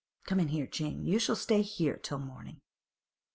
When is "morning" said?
2.17-2.59